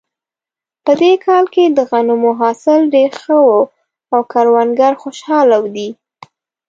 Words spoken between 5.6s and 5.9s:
دي